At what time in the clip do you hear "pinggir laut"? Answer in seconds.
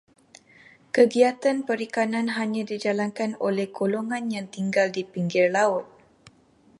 5.13-5.85